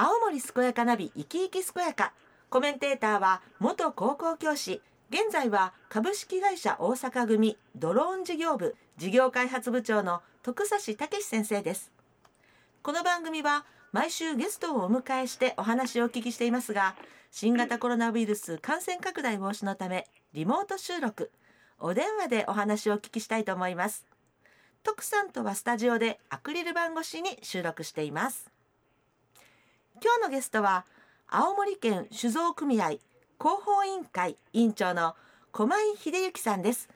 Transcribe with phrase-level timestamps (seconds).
[0.00, 2.12] 青森健やかナビ生き生き健やか
[2.50, 4.80] コメンテーターは元高校教師。
[5.10, 11.90] 現在は株式会社大阪組ドローン事業部事業開発部長の徳差武先生です。
[12.84, 16.94] この番組は毎週ゲストをお迎えしてお話をお聞きしていますが
[17.32, 21.32] 新型コロナウイルス感染拡大防止のためリモート収録。
[21.80, 24.06] お電話でお話をお聞きしたいと思います。
[24.84, 28.48] 徳さんとはスタジオでアクリル板越しに収録しています。
[30.00, 30.84] 今日のゲストは
[31.28, 33.00] 青森県酒造組合広
[33.40, 35.16] 報委員会委員長の
[35.50, 36.88] 駒井秀幸さんです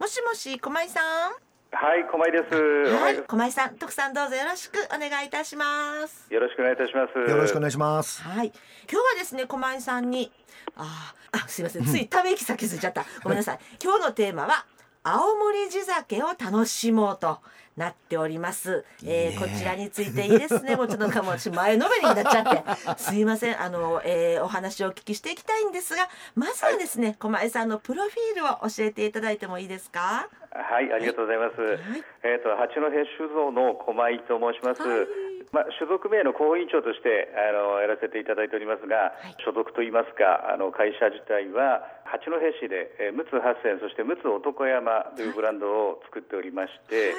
[0.00, 1.32] もしもし駒井さん？
[1.72, 2.54] はい、駒井です。
[2.54, 6.32] はい、駒井さん、徳さんどうぞよろしくお願いいたします。
[6.32, 7.30] よろしくお願いいたします。
[7.30, 8.22] よろしくお願いします。
[8.22, 8.46] はい、
[8.90, 10.32] 今日はですね、駒井さんに、
[10.76, 13.04] あー、あ、すいません、ついため息先ずっちゃった。
[13.22, 13.58] ごめんなさい。
[13.82, 14.64] 今日のテーマは。
[15.08, 17.38] 青森地酒を楽しもうと
[17.76, 18.84] なっております。
[19.04, 20.74] えー、こちらについていいですね。
[20.76, 23.00] もうちょっとなんかもう前のめりになっちゃって。
[23.00, 23.62] すいません。
[23.62, 30.28] あの、えー、お話をお聞きしていきたいんですが、まずはですね、駒井さんのプロフィールを教えていただいてもいいですか？
[30.50, 31.60] はい、ありがとうございます。
[31.60, 34.82] はいえっ、と八戸酒造の駒井と申します。
[34.82, 35.06] はい
[35.52, 47.14] まあ酒造組合の広報委員長としてあのやらせていただいておりますが、はい所属といいますかあの会社自体は八戸市で、えー、陸奥八千そして陸奥男山というブランドを作っておりまして。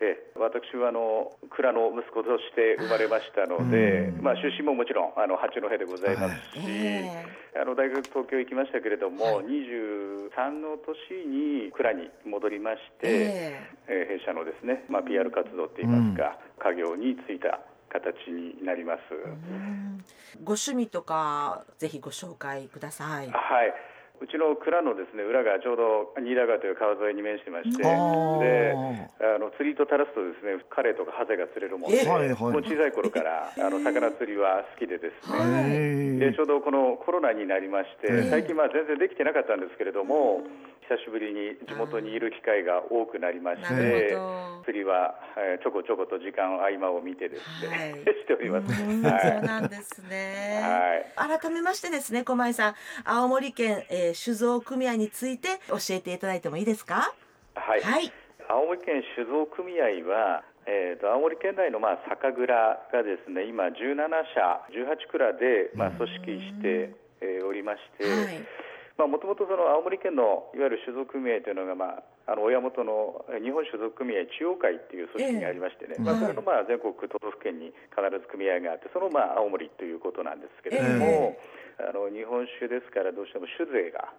[0.00, 7.24] えー私はあの蔵の息子として生まれましたので、まあ、出身ももちろんあの八戸でございますし、え
[7.56, 14.14] あの大学東京行きましたけれども、23の年に蔵に戻りまして、ええ。
[14.18, 19.00] ー弊社のですね、まあ、PR 活動といいますか、家業に就いた形になります。
[19.14, 20.04] うん。
[20.42, 23.28] ご趣味とか、ぜひご紹介ください。
[23.30, 23.93] はい。
[24.24, 32.40] うちの蔵のですね裏がちょうど新田川という川沿いに面してまして、であの釣りと垂らすとですねカレイとかハゼが釣れるもので、えはいはい。
[32.40, 38.32] もう小さい頃からあの魚釣りは好きでですね、へでちょうどこのコロナになりまして、ええ。
[38.32, 40.40] 最近まあ全然できてなかったんですけれども、
[40.88, 44.16] 久しぶりに地元にいる機会が多くなりましなて。
[44.64, 47.90] 釣りは、えーちょこちょこと時間合間を見てですね、はい
[48.20, 48.82] しております。
[48.82, 50.60] うんはいそうなんですね。
[51.16, 52.74] はい改めましてですね、駒井さん、
[53.04, 57.12] 青森県、えー、酒造組合について教えていただいてもいいですか？
[57.54, 58.12] はいはい。
[58.48, 63.74] 青森県酒造組合は、えー、と青森県内のまあ酒蔵がですね今17
[64.34, 66.90] 社18蔵でまあ組織して、
[67.20, 68.44] えーおりまして、はい。
[68.96, 76.02] まあもともとその青森県のいわゆる酒造組合というのが、まあ、あの親元のえー日本酒造組合中央会っていう組織がありましてね、ええ。
[76.02, 81.36] まあ、それのまあ全国都道府県に必ず組合があってそのまあ青森ということなんですけれども、
[81.82, 84.14] あの日本酒ですからどうしても酒税が。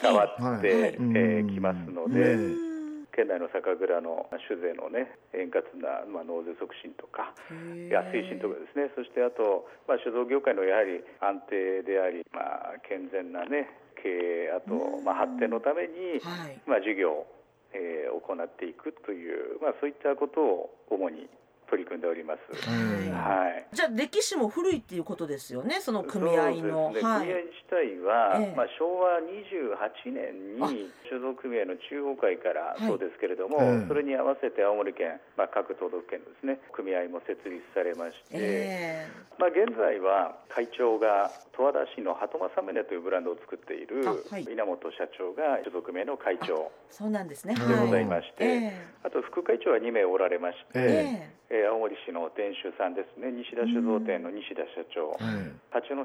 [0.00, 0.96] 関わはいって、はい。
[1.12, 2.34] えーきますので。
[2.34, 2.76] うん。
[3.16, 8.92] 県内の酒蔵の酒税のね円滑な、まあ、納税促進とかへーや推進とかですね。
[8.92, 13.72] そしてあと、まあ、酒造業界のやはり安定であり、まあ、健全なね
[14.02, 16.60] 経営あと、まあ、発展のために、はい。
[16.66, 17.26] まあ、事業を、
[17.72, 21.28] えー行っていくという、まあ、そういったことを主に
[21.70, 22.70] 取り組んでおります。
[22.70, 25.80] うんはいじゃあ歴史も古いっていうことですよね。
[25.80, 26.92] その組合の。
[26.92, 27.26] ねはい。
[27.26, 39.08] 組合自体は、ええまあ、昭和28年に酒造組合の中央会からはいそうですけれども、ええそれに合わせて青森県、まあ、各都道府県のですね組合も設立されまして、え
[39.38, 44.44] まあ、現在は会長が十和田市の鳩正宗というブランドを作っているあはい。
[44.44, 47.56] 稲本社長が酒造組合の会長ーそうなんですね。
[47.56, 51.64] でございまして、えあと副会長は2名おられまして、ええ。
[51.64, 53.30] えー青森市の店主さんですね。
[53.30, 55.48] 西田酒造店の西田社長、はい。
[55.70, 56.04] 八戸の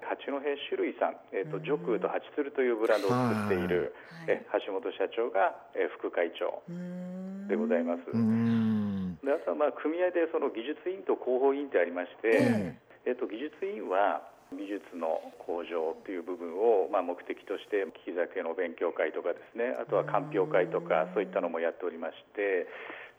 [0.00, 3.94] 八戸種類さん、えー、とジョクーと八鶴というブランドを作っている、
[4.26, 4.40] はい。
[4.40, 7.48] え橋本社長が、えー副会長うーん。
[7.48, 8.02] でございます。
[8.08, 9.18] うーん。
[9.22, 12.74] であとはまあ組合でその技術委員と広報委員ってありまして、
[13.04, 14.22] えー、と技術委員は
[14.52, 22.66] 技術の向上という部分をまあ目的として利き酒の勉強会とかですねあとは鑑評会とかそういったのもやっておりまして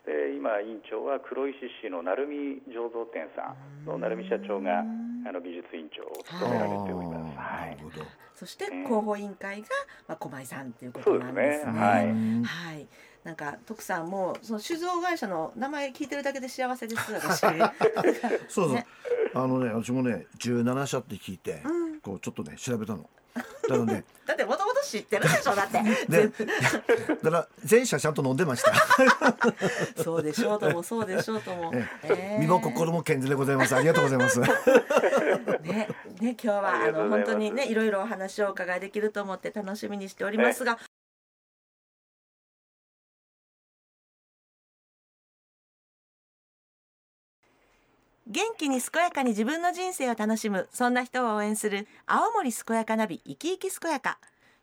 [0.04, 7.38] で今委員長は黒石市の鳴海醸造店さんの鳴海社長があの技術委員長を務められております。
[7.38, 9.68] あはいーなるほどそして広報委員会が、
[10.08, 11.72] まあ、駒井さんということそうですなんですね。
[11.72, 11.78] ね。
[11.78, 12.04] はい。
[12.06, 12.88] うんはい。
[13.22, 17.40] なんか徳さんもその酒造会社の名前聞いてるだけで幸せです私。
[18.48, 18.86] そうそう、ね
[19.34, 22.00] あのね私もね17社って聞いて、うん。
[22.00, 23.08] こうちょっとね調べたの。
[23.66, 25.82] ただね だってもともと知ってるでしょだって。
[26.08, 26.28] で
[27.22, 28.72] だから全社ちゃんと飲んでました。
[30.02, 31.70] そうでしょうともそうでしょうとも。
[31.74, 32.36] ええ。
[32.38, 33.74] ー身も心も健全でございます。
[33.74, 34.40] ありがとうございます。
[34.40, 34.46] ね
[35.66, 35.88] ね
[36.20, 40.78] 今日はあの本当にねいろいろお話をお伺いできると思って楽しみにしておりますが。
[48.28, 54.18] 元気に健やかに自分の人生を楽しむそんな人を応援する青森健やかナビ生き生き健やか。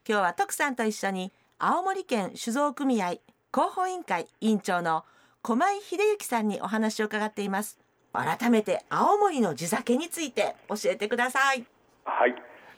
[0.07, 3.15] 今日は徳さんと一緒に青森県酒造組合
[3.53, 5.03] 広報委員会委員長の
[5.41, 7.79] 駒井秀幸さんにお話を伺っています。
[8.13, 11.65] 改めて青森の地酒について教えてください。
[12.05, 12.31] はい。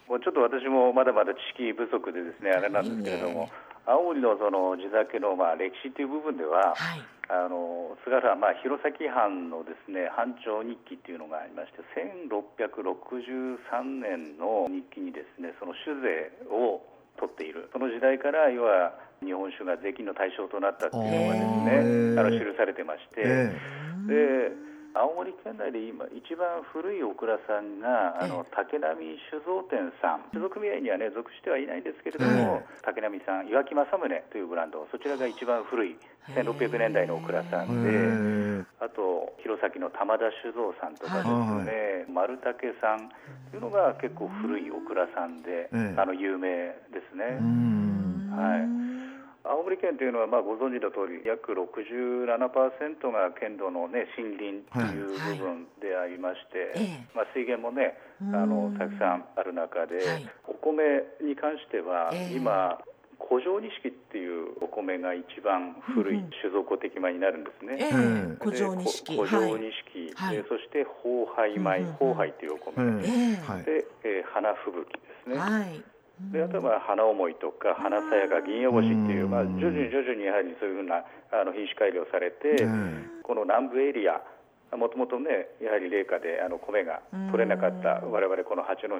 [0.09, 3.49] もうちょっと私もまだまだ知識不足でですねあれなんですけれども、いい
[3.85, 16.83] 青森のその地酒のまあ歴史という部分では、はい、あの菅原、まあ、弘前藩のですね藩長日記っていうのがありまして1663年の日記にですねその酒税を
[17.17, 17.69] 取っている。
[17.73, 18.93] その時代から要は
[19.23, 23.21] 日本酒が税金の対象となったっていうのがですねあの記されてまして、
[24.07, 24.51] で
[24.93, 28.99] 青森県内で今一番古いお蔵さんがあの竹波
[29.31, 30.23] 酒造店さん。
[30.31, 35.95] 酒造組合にはね属してはいないんですけれども、竹波さん岩木正宗というブランドそちらが一番古い
[36.35, 41.27] 1600年代のお蔵さんであと弘前の玉田酒造さんとかです
[41.63, 43.09] ね、丸竹さん
[43.51, 47.39] というのが結構古いお蔵さんで、あの有名ですね。
[48.35, 48.57] は
[48.87, 48.90] い
[49.43, 56.87] 青森県というのはまあご存知の通り約67%が県土の、ね、森林という部分でありまして、はい。
[57.15, 62.77] まあ、水源もねあのたくさんある中で、はい、お米に関しては、今
[63.27, 67.77] 古城錦っていうお米が一番古い酒造的米になるんですね。
[67.79, 69.15] えー、古城錦。
[69.15, 73.01] 古城錦、はい、そして宝杯米、宝杯というお米、
[73.63, 75.37] で、えー、花吹雪ですね。
[75.37, 75.83] はい
[76.31, 82.67] であとは花思いとか花さやか銀葉星っていう、まあ、徐々に徐々にやはりそういうふうなあの品種改良されて、
[83.23, 84.21] この南部エリア
[84.77, 87.01] もともとねやはり冷夏であの米が
[87.31, 88.95] 取れなかった我々この八戸、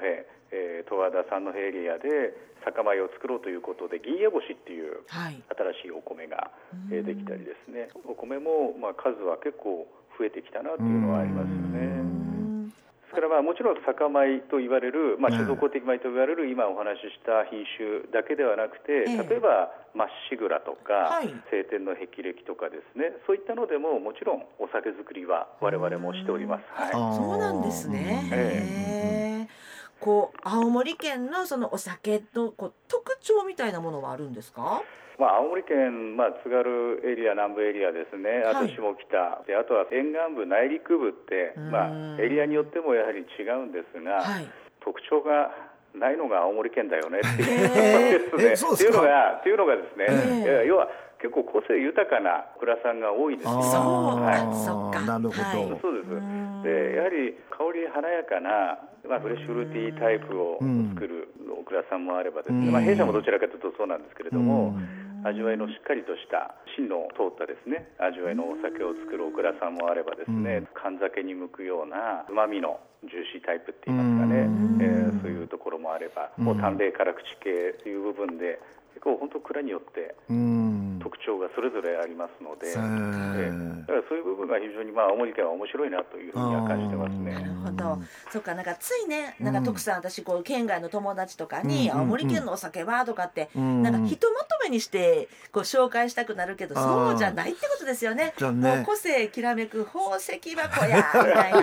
[0.51, 2.35] えー、十和田三戸エリアで
[2.65, 6.51] 酒米を作ろうということで銀葉星っていう新しいお米が、
[6.91, 7.87] えー、できたりですね。
[8.03, 9.87] お米も、まあ、数は結構
[10.19, 12.10] 増えてきたなというのはありますよね。
[13.11, 21.19] ですからまあもちろん酒米と言われる、まあ、酒造公的米と言われる今お話しした品種だけではなくて、例えばまっしぐらとか、
[21.51, 23.11] 晴天の霹靂とかですね。
[23.27, 26.63] そういったのでももちろんお酒造りは我々もしております。
[26.71, 29.30] はい、そうなんですね、えー、
[30.01, 34.81] こう青森県のそのお酒のこう特徴みたいなものはあるんですか？
[35.19, 44.49] まあ、青森県、まあ、津軽エリア、南部エリアですね、あと下北、はい、であとは沿岸部、内陸部って、まあ、エリアによってもやはり違うんですが、はい、
[44.83, 45.53] 特徴が
[45.93, 48.73] ないのが青森県だよねっていうですね。
[48.73, 50.87] っていうのが、っていうのがですね、要は
[51.21, 53.61] 結構個性豊かな蔵さんが多いですね。
[53.61, 55.01] そうはい、そっか。
[55.05, 55.77] なるほど。
[55.77, 56.09] そうです。
[56.65, 60.59] で、やはり香り華やかな、まあ、フレッシュフルーティータイプを
[60.93, 64.75] 作るお蔵さんもあればですね、まあ、弊社もどちらかというとそうなんですけれども、
[65.23, 67.89] 味わいのしっかりとした芯の通ったですね。
[67.99, 74.49] 味わいのお酒を作るお蔵さんもあればですね、缶酒に向くようなうまみのジューシータイプって言いますかね、
[74.81, 78.59] えー、そういうところもあれば、もう淡麗辛口系という部分で
[78.93, 80.15] 結構本当蔵によって
[81.03, 87.33] 特徴がそれぞれありますので、えー、だからそういう部分が非常にまあ青森県は面白いなというふうには感じてますね。
[87.33, 88.01] なるほど、
[88.31, 98.21] そっかなんかついねなんか徳さん、私こう県外の友達とかに、青森県のお酒はとかって、なんかひとまとめにしてこう紹介したくなるけど、そうじゃないってことですよね。
[98.21, 98.75] ね。
[98.75, 101.53] もう個性きらめく宝石箱やみたい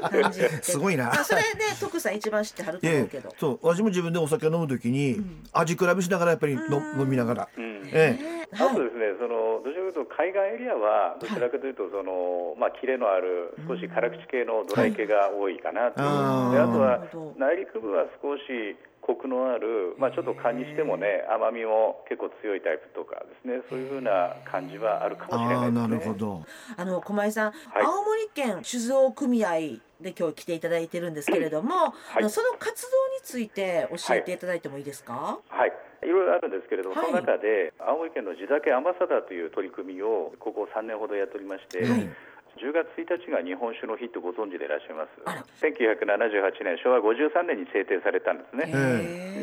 [0.00, 1.12] な感じ すごいな。
[1.24, 1.48] それで
[1.80, 3.34] 徳さん一番知ってはると思うけど。
[3.38, 3.58] そう。
[3.62, 5.20] 私も自分でお酒飲むときに、
[5.52, 7.48] 味比べしながらやっぱりの飲みながら。
[7.94, 17.00] ええ、あとですね、そのどちらかというと海岸エリアはどちらかというとその、まあキレのある少し辛口系のドライ系が多いかなと、はい、であとは
[17.38, 25.80] 内陸部は少しコクのある、まあ、ちょっと勘にしてもね甘みも結構強いタイプとかですねそういうふうな感じはあるかもしれないですね。
[25.80, 26.44] なるほど。
[26.76, 35.40] あの駒井さん、はい、青森県酒造組合で今日来ていただいてるんですけれども、はい、その活動について教えていただいてもいいですか？
[35.48, 35.72] はい、い
[36.08, 42.10] ろいろあるんですけれども、はい、その中で青森県の地酒アンバサダーという取り組みをここ3年ほどやっておりまして、はい、
[42.58, 45.14] 10月1日が日本酒の日とご存知でいらっしゃいます。
[45.62, 48.66] 1978年昭和53年に制定されたんですね。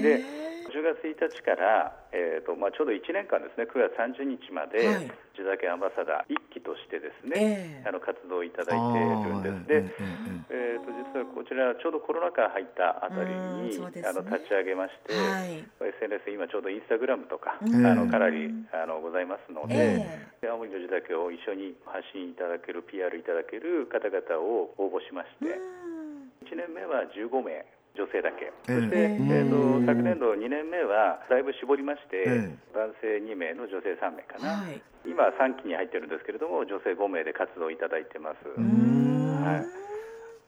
[0.02, 10.00] で10月1日から、えーとまあ、ちょうど1年間ですね9月30日まで、はい、地酒アンバサダー1期としてですね、えー、あの活動いただいているんです。
[10.00, 13.30] で、えーと、実はこちらちょうどコロナ禍入ったあたり
[13.70, 15.64] に、ね、あの立ち上げまして、はい、
[16.02, 19.74] SNS 今ちょうどインスタグラムとか、あのかなりあのございますので、
[20.44, 25.56] えー、青森の地酒を一緒に発信いただける PR いただける方々を応募しまして、
[26.46, 27.66] 1年目は15名
[27.96, 32.26] 女性だけ、そして、えーと昨年度2年目はだいぶ絞りまして、
[32.74, 38.46] 男性2名の女性3名かな、はい、今3期に入ってるんですけれども女性5名で活動いただいてます。
[38.46, 39.90] はい。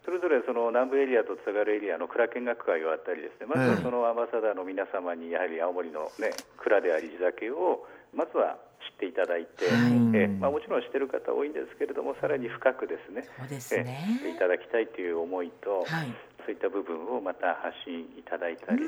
[0.04, 9.70] それぞれその南部エリアと津軽エリアの蔵見学会があったりですね、まずはそのアンバサダーの皆様にやはり青森の、ね、蔵であり地酒をまずは知っていただいて、
[10.18, 14.20] えまあ、もちろん知ってる方多いんですけれどもさらに深くですねそうですね。
[14.26, 16.14] えいただきたいという思いと、はい
[16.46, 18.82] そういった部分をまた発信いただいたり、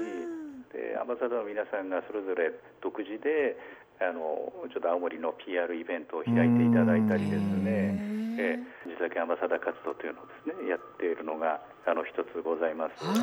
[0.73, 3.55] でアンバサダーの皆さんがそれぞれ独自で
[4.01, 7.93] あのちょっと青森の PR イベントを開いていただいたりですね、
[8.41, 13.05] えー、地酒アンバサダー活動というのをですねやっているのがあの一つございます。
[13.05, 13.21] はい。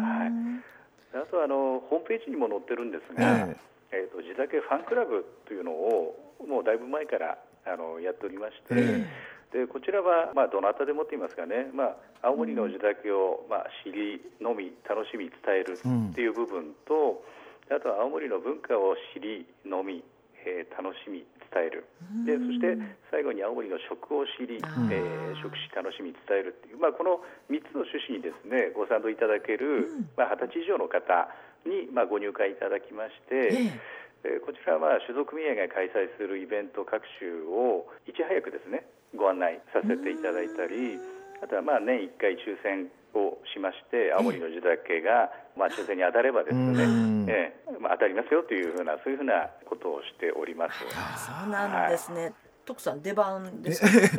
[0.00, 3.56] はい、あとはあのホームページにも載ってるんですが、え
[3.92, 4.08] え。
[4.08, 6.16] ー、と地酒ファンクラブというのを
[6.48, 7.36] もうだいぶ前から
[7.68, 9.06] あのやっておりまして、え
[9.52, 17.22] でこちらは、まあ、どなたでもって言いますかね、まあ、青森の地酒を、まあ、知り、飲み、楽しみ、伝えるっていう部分と、
[17.70, 20.02] あとは青森の文化を知り、飲み、
[20.46, 21.84] えー楽しみ、伝える。
[22.24, 22.78] でそして
[23.10, 31.28] 最後に青森の食を知り、えー食し楽しみ伝えるっていう、まあ、この3つの趣旨にですねご賛同いただける、まあ、20歳以上の方
[31.64, 33.80] に、まあ、ご入会いただきまして、えー
[34.22, 38.84] こちらは酒造組合が開催するイベント各種をいち早くですね
[39.16, 41.00] ご案内させていただいたり
[41.42, 46.84] あとはまあ年1回抽選をしまして青森の地酒がまあ抽選に当たればですね、
[47.32, 50.78] えーまあ、当たりますよというふうなそういうふうなことをしております。
[50.78, 52.32] そうなんですね。
[52.66, 54.10] 徳さん出番ですね。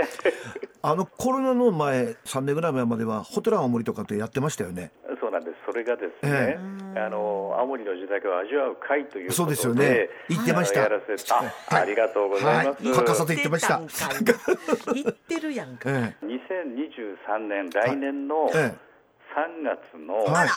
[0.81, 4.91] あのコロナの前3年ぐらい前まではホテル青森とかってやってましたよね。
[5.31, 5.57] そうなんです。
[5.65, 6.59] それがですえ
[6.93, 10.09] ね、あの青森の地酒を味わう会ということで、そうですよね。
[10.27, 10.81] 言ってました。
[10.81, 12.83] やらせてあ、ありがとうございます。
[12.83, 12.95] はい。
[12.95, 13.79] 欠かさず言ってました。
[14.93, 15.89] 言ってるやんか。
[15.89, 18.91] え2023年来年のええ。
[19.31, 20.49] 3月のえはい。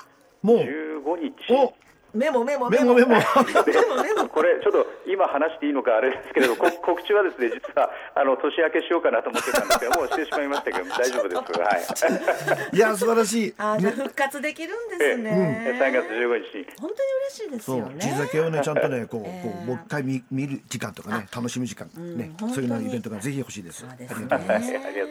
[0.43, 0.57] もう。
[0.59, 1.75] 15日。
[2.15, 3.09] おメモメモメモメモ。
[3.09, 3.17] メモ
[4.03, 4.29] メモ。
[4.29, 13.55] これちょっと今話していいのかあれですけれどこ 告知はですね実はあの年明けしようかなと思ってたんですけどもうしてしまいましたけど大丈夫ですはいいや素晴らしい。
[13.59, 15.79] あじゃ復活できるんですえね。
[15.81, 16.93] 3月15日に本当に
[17.27, 17.95] 嬉しいですよね。
[18.01, 23.81] 地酒をねちゃんとねこうこええうもう一回見見る時間とかね楽しむ時間ねうんそういうような本当にイベントがぜひ欲しいです。
[23.81, 24.65] そうですありがとうございま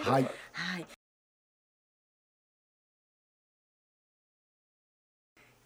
[0.03, 0.09] す。
[0.09, 1.02] はい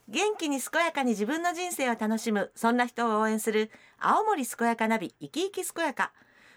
[0.09, 6.13] 元気に健やかに自分の人生を楽しむそんな人を応援する青森健やかナビ生き生き健やか。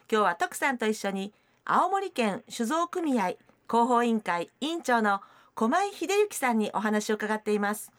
[0.08, 1.32] 今日は徳さんと一緒に
[1.64, 3.34] 青森県酒造組合
[3.68, 5.20] 広報委員会委員長の
[5.56, 7.90] 駒井秀幸さんにお話を伺っています。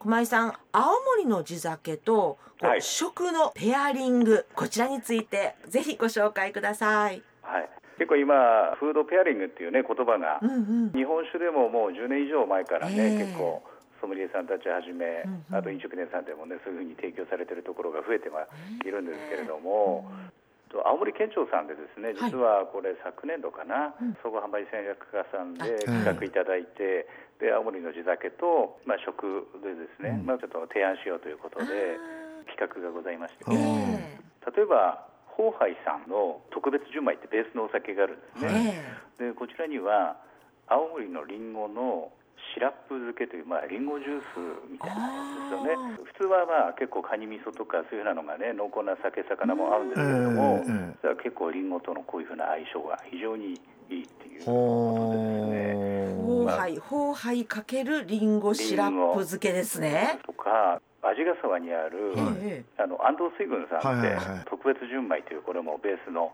[0.00, 0.82] 駒井さん青
[1.16, 2.82] 森の地酒とはい。
[2.82, 7.22] 食のペアリングこちらについてぜひご紹介ください。
[7.42, 10.56] はい、結構今フードペアリングっていうね言葉が、うんう
[10.88, 10.92] ん。
[10.92, 13.26] 日本酒でももう10年以上前からね、ええ。
[13.26, 13.62] 結構
[14.02, 15.54] ソムリエさんたちはじめ、うんうん。
[15.54, 18.90] あと飲食店さんでもねそういうふうに提供されてるところが増えてはい。
[18.90, 20.10] るんですけれども、
[20.68, 23.94] と青森県庁さんでですね実はこれ昨年度かな、
[24.24, 27.06] 総合販売戦略課さんで企画いただいて、
[27.38, 32.00] で青森の地酒と、まあ、食でですね、まあ、ちょっと提案しようということで
[32.50, 38.84] 企画がございまして、例えばホーハイさんの特別純米ってベースのお酒があるんですね、
[39.20, 39.32] ええ。
[39.32, 40.16] でこちらには
[40.68, 42.12] 青森のリンゴの
[42.54, 44.38] シラップ漬けという、まあ、リンゴジュース
[44.70, 45.96] みたいなやつですよね。
[46.04, 50.96] 普通はまあ結構カニ味噌とかそういうようなのがね濃厚な酒魚も合うんですけれども、ええええ。
[51.00, 53.56] それは結構リンゴとのこういうふうな相性が非常に
[53.88, 54.52] いいっていうこ
[55.00, 56.14] とですね。
[56.20, 60.20] ほーホーハイ、ホーハイかけるリンゴシラップ漬けですね。
[60.26, 62.64] とか味ヶ沢にある、え。
[62.78, 64.44] あの安藤水軍さんって、はいはいはい。
[64.44, 66.32] 特別純米というこれもベースの、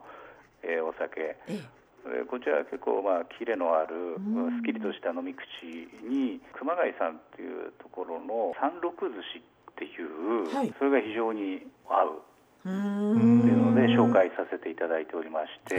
[0.62, 1.20] えーお酒。
[1.20, 1.77] ええ
[2.14, 4.16] えーこちらは結構まあキレのある
[4.56, 5.44] すっきりとした飲み口
[6.04, 10.74] に熊谷さんっていうところの三六寿司っていう、はい。
[10.78, 12.22] それが非常に合う。
[12.58, 15.76] っていうので紹介させていただいておりまして、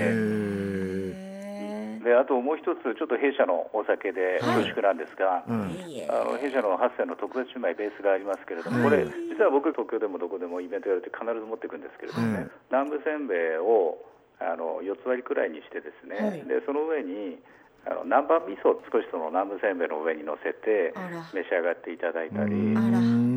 [1.99, 4.63] であともう一つちょっと弊社のお酒ではい。
[4.63, 5.75] 恐縮なんですが、ーうん。
[5.75, 6.07] えいいえ。
[6.09, 8.89] あの弊社の8選の特別純米ベースがありますけれども、はい。
[8.89, 13.97] これ実は僕東京でもどこでもイベントやると必ず持っていくんですけれどもね、はい南部せんべいを
[14.39, 16.43] あの4つ割りくらいにしてですね、はい。
[16.47, 17.39] でその上に
[17.85, 20.95] あの南蛮味噌を少しその南部せんべいの上に乗せて
[21.33, 22.55] 召し上がっていただいたり。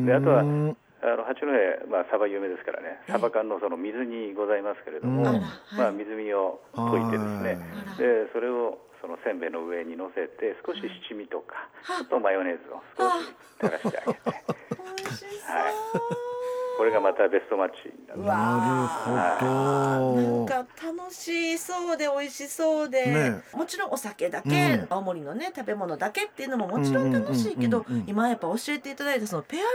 [0.05, 1.51] であとはうんあの八戸、
[1.91, 3.03] まあ、サバ有名ですからね。
[3.11, 5.39] サバ缶のその水煮ございますけれども、うんあら
[5.75, 7.59] まあ、はい水煮を溶いてですね。
[7.83, 7.97] はい。
[7.99, 10.79] でそれをそのせんべいの上に乗せて少し
[11.09, 11.67] 七味とか
[11.99, 14.29] ちょっとマヨネーズを少し垂らしてあげて。
[15.43, 15.69] は
[16.29, 16.32] い
[16.77, 18.19] これがまたベストマッチになる。
[18.19, 18.27] そう。
[18.27, 18.35] わ
[19.07, 23.43] なるほなんどか楽しそうで美味しそうで、ね。
[23.53, 24.87] もちろんお酒だけ、うん。
[24.89, 29.69] 青森のね食べ物だけっていうのももちろん楽しいけど、今やっぱ教えていただいたそのペアリング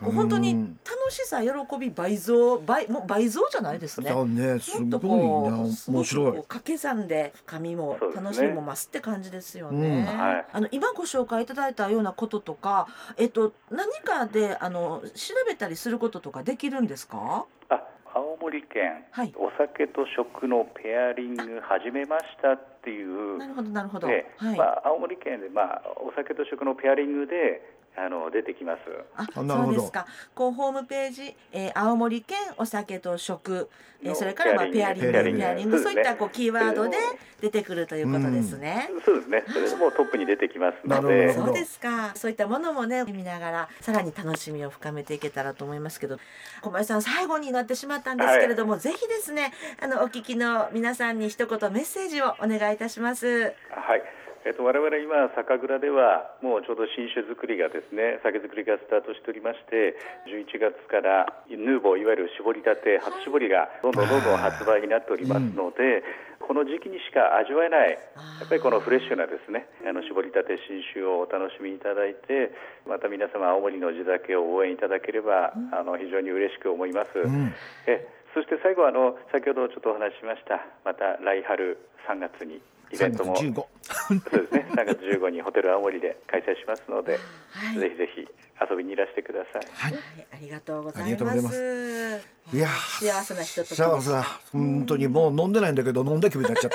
[0.00, 0.52] こう本当に
[0.84, 4.10] 楽しさ喜び倍増倍もう倍増じゃないですね。
[4.10, 9.88] だねすもっとごいう面白い掛け算で深みも楽しみも増すって感じですよね。
[9.88, 12.86] うんはいあの今ご紹介いただいたようなこととか、
[13.16, 17.46] えっと何かであの調べたりすることとかできるんですか？
[17.68, 17.82] あ
[18.14, 24.06] 青森県、はいお酒と食のペアリング始めましたっていうなるほどなるほど。
[24.06, 24.58] ではい。
[24.58, 28.80] まあ、青森県で、まあ、お酒と食のペアリングであの出てきます。
[29.16, 30.06] あ、あなるほどそうですか。
[30.34, 33.68] こうホームページ、えー、青森県お酒と食、
[34.02, 36.96] えー、のそれからまあペアリング、ペアリングング、ペアリングそういったこうキーワードで
[37.40, 38.90] 出てくるということですね。
[39.04, 39.44] そうですね。
[39.46, 42.12] それでもうトップに出てきますのなるでほどそうですか。
[42.16, 46.18] そういったものもね見ながらさらに楽しみを深めていけたらと思いますけど、
[46.62, 53.54] 小林さん最後になってしまったんですけれども、ぜひですねあのお聞きの皆さんに一言メッセージをお願いいたします。
[53.70, 54.02] はい。
[54.44, 59.96] えっと、我々今、酒蔵では、もうちょうど新酒造りがですね、酒造りがスタートしておりまして、
[60.28, 66.04] 11月からヌーボー、いわゆる絞りたて、初絞りがどんどんどんどん発売になっておりますので、
[66.44, 72.52] この時期にしか味わえない、やっぱりこのフレッシュなですね、あの絞りたて新酒をお楽しみいただいて、
[72.84, 77.16] また皆様、青森の地酒を応援いただければ、あの非常に嬉しく思います。
[77.16, 77.48] ん
[77.88, 82.60] えそして最後あの、先ほどちょっとお話ししました、また来春3月に
[82.92, 83.36] イベン3ト月も。
[83.36, 84.66] 15そうですね。
[84.74, 87.18] 3月15日にホテル青森で開催しますので、
[87.50, 87.78] はい。
[87.78, 88.28] ぜひぜひ
[88.70, 89.62] 遊びにいらしてください。
[89.72, 89.92] はい。
[89.92, 91.18] はい、ありがとうござありいま。
[91.18, 92.28] がとうございます。
[92.52, 94.22] いやー幸せなひと幸せだ。
[94.52, 96.70] 本当にもう飲んでないんだけど飲んだ気分になっちゃっ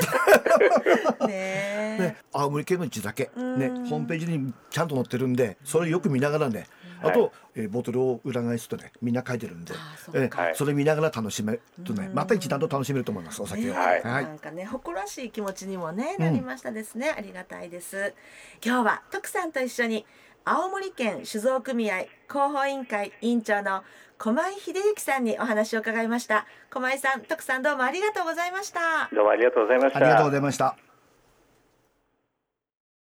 [1.18, 1.28] た。
[1.28, 3.44] ねね、青森県の地酒、ね、う
[3.80, 3.86] ん。
[3.88, 6.66] ホームページにちゃんと載ってるんでそれよく見ながらね
[7.02, 9.74] あと、えーボトルを裏返すとねみんな書いてるんで。
[9.74, 13.74] そえーそれ見ながら楽しめるとねまた一段と楽しめると思いますお酒を。
[13.74, 14.04] ねはい。
[14.04, 18.14] なんかね誇らしい気持ちにもねなりましたですね、ありがたいです。
[18.64, 20.06] 今日は徳さんと一緒に
[20.46, 23.84] 青森県酒造組合広報委員会委員長の
[24.18, 26.46] 駒井秀幸さんにお話を伺いました。
[26.72, 29.10] 駒井さん徳さんどうもありがとうございました。
[29.14, 30.00] どうもありがとうございました。
[30.00, 30.89] ありがとうございました。